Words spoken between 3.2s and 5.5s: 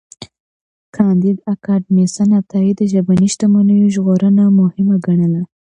شتمنیو ژغورنه مهمه ګڼله.